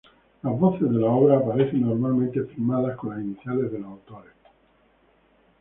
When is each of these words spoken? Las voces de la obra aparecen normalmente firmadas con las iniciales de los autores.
Las 0.41 0.59
voces 0.59 0.89
de 0.89 0.97
la 0.99 1.11
obra 1.11 1.37
aparecen 1.37 1.81
normalmente 1.81 2.41
firmadas 2.45 2.97
con 2.97 3.11
las 3.11 3.19
iniciales 3.23 3.71
de 3.71 3.77
los 3.77 3.87
autores. 3.91 4.33